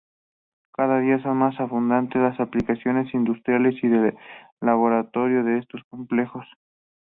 [0.71, 4.17] Cada día son más abundantes las aplicaciones industriales y de
[4.59, 6.47] laboratorio de estos complejos.